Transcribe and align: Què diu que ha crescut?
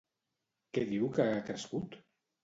Què 0.77 0.85
diu 0.93 1.09
que 1.17 1.27
ha 1.33 1.43
crescut? 1.49 1.93